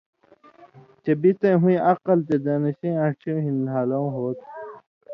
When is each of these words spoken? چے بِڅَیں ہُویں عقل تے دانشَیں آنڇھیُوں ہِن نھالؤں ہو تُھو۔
چے 1.03 1.11
بِڅَیں 1.21 1.57
ہُویں 1.61 1.81
عقل 1.91 2.17
تے 2.27 2.35
دانشَیں 2.45 2.99
آنڇھیُوں 3.03 3.39
ہِن 3.43 3.55
نھالؤں 3.65 4.09
ہو 4.13 4.23
تُھو۔ 4.37 4.45